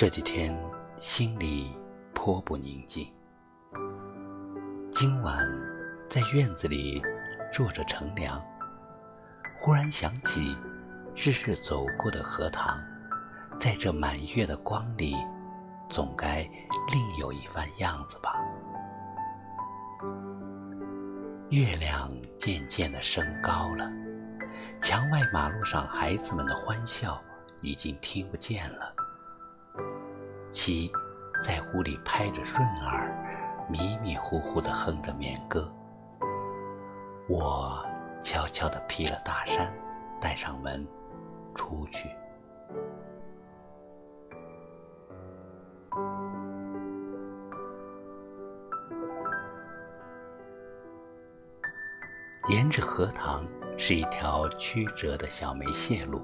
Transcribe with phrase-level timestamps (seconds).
[0.00, 0.58] 这几天
[0.98, 1.76] 心里
[2.14, 3.06] 颇不宁静。
[4.90, 5.46] 今晚
[6.08, 7.02] 在院子里
[7.52, 8.42] 坐着乘凉，
[9.54, 10.56] 忽然想起
[11.14, 12.80] 日日走过的荷塘，
[13.58, 15.14] 在这满月的光里，
[15.90, 16.48] 总该
[16.90, 18.32] 另有一番样子吧。
[21.50, 23.92] 月亮渐渐的升高了，
[24.80, 27.22] 墙外马路上孩子们的欢笑
[27.60, 28.94] 已经听不见了。
[30.50, 30.90] 七
[31.40, 35.72] 在屋里拍着润儿，迷迷糊糊地哼着眠歌。
[37.28, 37.84] 我
[38.20, 39.72] 悄悄地披了大衫，
[40.20, 40.86] 带上门，
[41.54, 42.08] 出去。
[52.48, 53.46] 沿着荷塘
[53.78, 56.20] 是一条曲折的小梅泄路，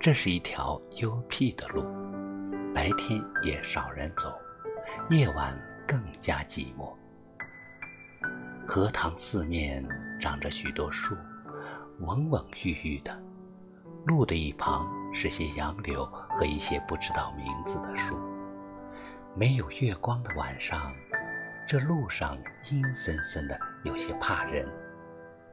[0.00, 1.84] 这是一条幽僻的路。
[2.74, 4.38] 白天也少人走，
[5.10, 6.94] 夜晚更加寂寞。
[8.66, 9.86] 荷塘四面
[10.20, 11.16] 长着许多树，
[12.00, 13.18] 蓊蓊郁郁的。
[14.06, 18.16] 路的一旁是些杨柳和一些不知道名字的树。
[19.34, 20.92] 没有月光的晚上，
[21.66, 22.38] 这路上
[22.70, 24.66] 阴森森的，有些怕人。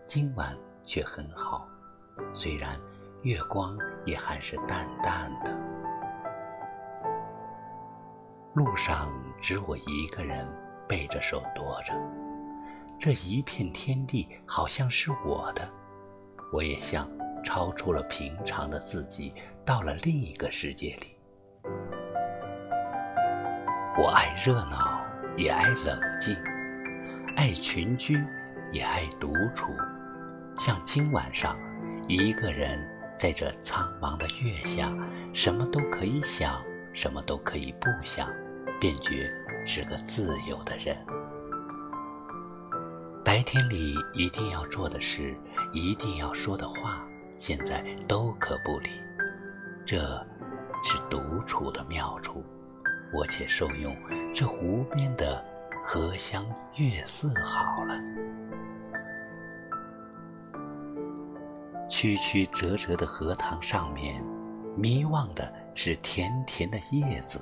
[0.07, 1.67] 今晚却很好，
[2.33, 2.79] 虽然
[3.23, 5.74] 月光也还是淡淡的。
[8.55, 9.11] 路上
[9.41, 10.47] 只我一个人
[10.87, 11.93] 背着手踱着，
[12.97, 15.69] 这一片天地好像是我的，
[16.53, 17.05] 我也像
[17.43, 19.33] 超出了平常的自己，
[19.65, 21.17] 到了另一个世界里。
[23.97, 25.05] 我爱热闹，
[25.35, 26.33] 也爱冷静，
[27.35, 28.23] 爱群居，
[28.71, 29.67] 也爱独处。
[30.59, 31.57] 像今晚上，
[32.07, 32.79] 一个人
[33.17, 34.89] 在这苍茫的月下，
[35.33, 36.63] 什么都可以想，
[36.93, 38.29] 什么都可以不想。
[38.79, 39.31] 便觉
[39.65, 40.97] 是个自由的人。
[43.23, 45.35] 白天里一定要做的事，
[45.73, 47.03] 一定要说的话，
[47.37, 48.89] 现在都可不理。
[49.85, 49.99] 这
[50.83, 52.43] 是独处的妙处，
[53.13, 53.95] 我且受用
[54.33, 55.43] 这湖边的
[55.83, 57.99] 荷香月色好了。
[61.89, 64.23] 曲曲折折的荷塘上面，
[64.75, 67.41] 迷望的是甜甜的叶子。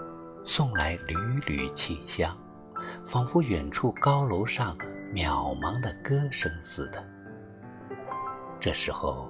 [0.43, 1.15] 送来缕
[1.45, 2.35] 缕清香，
[3.05, 4.75] 仿佛远处高楼上
[5.13, 7.03] 渺茫的歌声似的。
[8.59, 9.29] 这时候，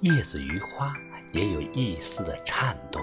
[0.00, 0.92] 叶子与花
[1.32, 3.02] 也有一丝的颤动，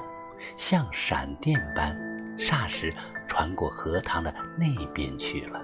[0.56, 1.96] 像闪电般，
[2.38, 2.94] 霎时
[3.28, 5.62] 传过荷塘的那边去了。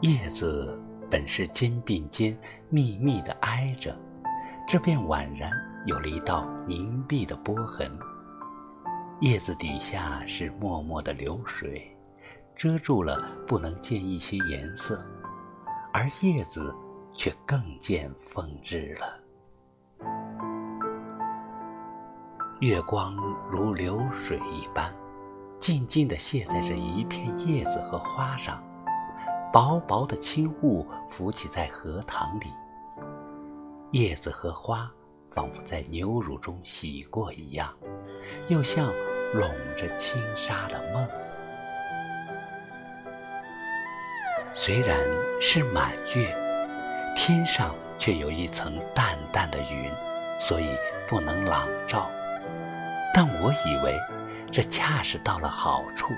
[0.00, 0.76] 叶子
[1.08, 2.36] 本是肩并肩
[2.68, 3.96] 密密的挨着，
[4.66, 5.50] 这便宛然
[5.86, 7.90] 有了一道凝碧的波痕。
[9.22, 11.96] 叶子底下是脉脉的流水，
[12.56, 15.00] 遮住了不能见一些颜色，
[15.92, 16.74] 而叶子
[17.14, 19.20] 却更见风致了。
[22.58, 23.14] 月光
[23.48, 24.92] 如流水一般，
[25.60, 28.60] 静静地泻在这一片叶子和花上，
[29.52, 32.46] 薄薄的轻雾浮起在荷塘里。
[33.92, 34.90] 叶子和花
[35.30, 37.72] 仿佛在牛乳中洗过一样，
[38.48, 38.92] 又像。
[39.32, 41.08] 笼着轻纱的梦，
[44.54, 44.98] 虽然
[45.40, 46.34] 是满月，
[47.16, 49.90] 天上却有一层淡淡的云，
[50.38, 50.76] 所以
[51.08, 52.10] 不能朗照。
[53.14, 53.98] 但我以为，
[54.50, 56.08] 这恰是到了好处。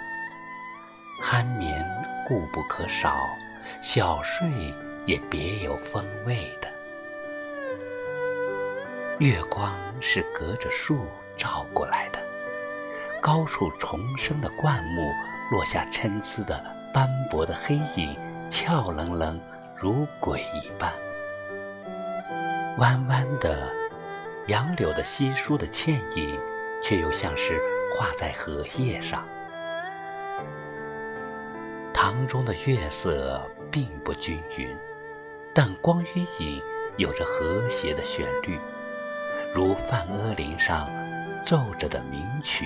[1.22, 1.86] 酣眠
[2.26, 3.16] 固不可少，
[3.80, 4.48] 小睡
[5.06, 6.68] 也别有风味的。
[9.20, 11.06] 月光是隔着树
[11.36, 12.18] 照过来的。
[13.24, 15.10] 高处重生的灌木，
[15.50, 16.62] 落下参差的
[16.92, 18.14] 斑驳的黑影，
[18.50, 19.40] 俏愣愣
[19.74, 20.92] 如鬼一般。
[22.76, 23.66] 弯弯的
[24.48, 26.38] 杨柳的稀疏的倩影，
[26.82, 27.58] 却又像是
[27.96, 29.26] 画在荷叶上。
[31.94, 33.40] 塘中的月色
[33.70, 34.76] 并不均匀，
[35.54, 36.60] 但光与影
[36.98, 38.60] 有着和谐的旋律，
[39.54, 40.86] 如梵阿林上。
[41.42, 42.64] 奏着的名曲。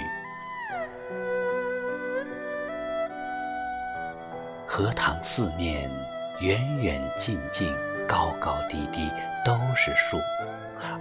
[4.78, 5.90] 荷塘四面，
[6.38, 7.74] 远远近近，
[8.06, 9.10] 高高低低，
[9.44, 10.16] 都是树，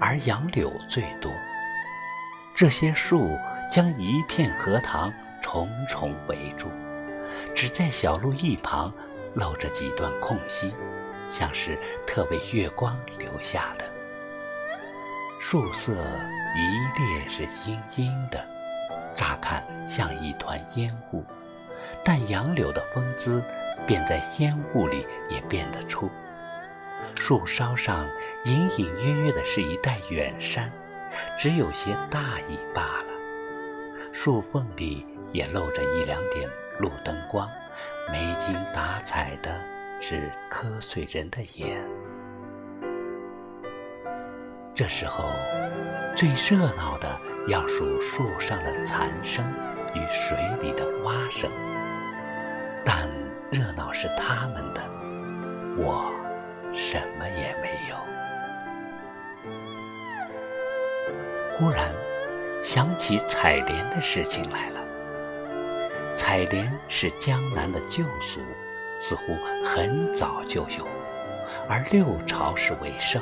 [0.01, 1.31] 而杨柳最多。
[2.55, 3.37] 这些树
[3.71, 5.13] 将一片荷塘
[5.43, 6.71] 重重围住，
[7.53, 8.91] 只在小路一旁
[9.35, 10.73] 露着几段空隙，
[11.29, 13.85] 像是特为月光留下的。
[15.39, 18.43] 树色一列是阴阴的，
[19.13, 21.23] 乍看像一团烟雾，
[22.03, 23.43] 但杨柳的风姿
[23.85, 26.09] 便在烟雾里也辨得出。
[27.15, 28.07] 树梢上
[28.45, 30.71] 隐隐约约的是一带远山。
[31.37, 36.49] 只有些大意罢了，树缝里也露着一两点
[36.79, 37.49] 路灯光，
[38.11, 39.57] 没精打采的
[40.01, 41.81] 是瞌睡人的眼。
[44.75, 45.29] 这时候，
[46.13, 47.09] 最热闹的
[47.47, 49.45] 要数树上的蝉声
[49.93, 51.49] 与水里的蛙声，
[52.85, 53.09] 但
[53.51, 54.81] 热闹是他们的，
[55.77, 56.11] 我
[56.73, 57.95] 什么也没有。
[61.51, 61.91] 忽然
[62.63, 64.79] 想起采莲的事情来了。
[66.15, 68.41] 采莲是江南的旧俗，
[68.99, 69.35] 似乎
[69.65, 70.87] 很早就有，
[71.69, 73.21] 而六朝时为盛。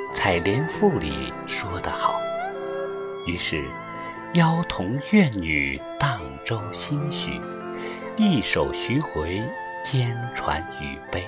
[0.13, 2.19] 采莲赋》里说得好
[3.25, 3.63] ：“于是，
[4.33, 7.41] 妖童怨女荡舟心许，
[8.17, 9.41] 一首徐回，
[9.83, 11.27] 兼传语悲。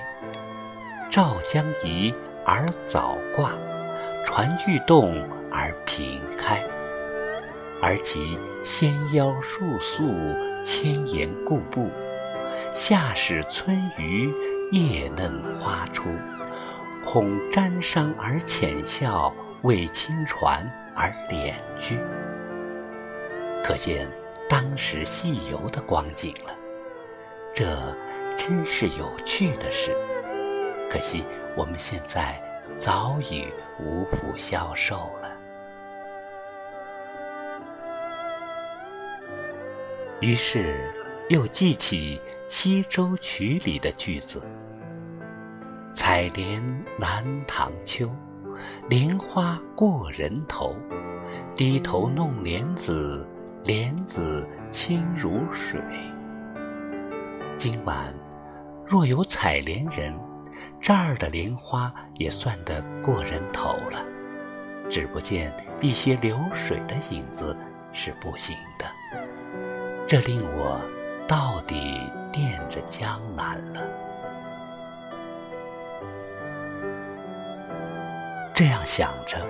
[1.10, 2.14] 赵将移
[2.44, 3.52] 而早挂，
[4.24, 6.62] 船欲动而平开。”
[7.82, 10.14] 而其纤腰束素，
[10.62, 11.90] 千言固步；
[12.72, 14.32] 夏始春余，
[14.72, 16.04] 叶嫩花初。
[17.04, 21.98] 恐沾裳而浅笑，为轻船而敛居。
[23.62, 24.08] 可见
[24.48, 26.54] 当时戏游的光景了。
[27.54, 27.96] 这
[28.36, 29.94] 真是有趣的事。
[30.90, 31.24] 可惜
[31.56, 32.40] 我们现在
[32.76, 33.46] 早已
[33.78, 35.30] 无福消受了。
[40.20, 40.90] 于是，
[41.28, 42.18] 又记起
[42.48, 44.42] 《西洲曲》里的句子
[45.94, 46.60] ：“采莲
[46.98, 48.10] 南塘秋，
[48.88, 50.74] 莲花过人头。
[51.54, 53.26] 低头弄莲子，
[53.62, 55.80] 莲子清如水。”
[57.56, 58.12] 今晚
[58.84, 60.12] 若有采莲人，
[60.80, 64.04] 这儿的莲花也算得过人头了。
[64.90, 67.56] 只不见一些流水的影子
[67.92, 68.84] 是不行的。
[70.08, 70.80] 这令我
[71.28, 72.00] 到底
[72.32, 73.80] 惦着江南了。
[78.54, 79.44] 这样想着，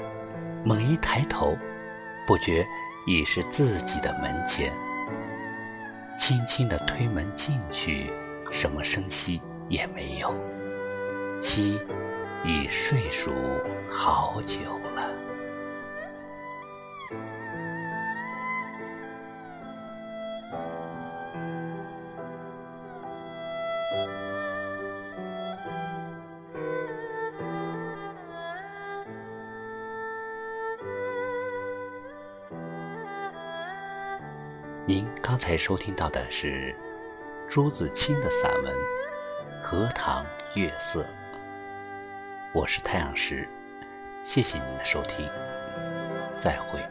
[0.65, 1.55] 猛一抬头，
[2.27, 2.67] 不觉
[3.07, 4.73] 已是自己的门前。
[6.17, 8.11] 轻轻的推门进去，
[8.51, 10.35] 什么声息也没有。
[11.39, 11.79] 妻
[12.47, 13.31] 已睡熟
[13.91, 14.59] 好久
[14.95, 15.04] 了。
[34.87, 36.77] 您刚才收听到的是
[37.49, 38.75] 朱自清的散文
[39.63, 41.07] 荷塘月色。
[42.53, 43.49] 我是太阳石
[44.25, 45.27] 谢谢您的收听。
[46.37, 46.85] 再会。